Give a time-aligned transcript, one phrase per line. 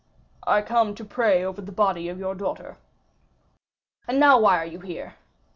[0.47, 2.77] "I came to pray over the body of your daughter."
[4.07, 5.13] "And now why are you here?"